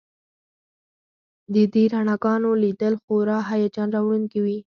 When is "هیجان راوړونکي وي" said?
3.49-4.57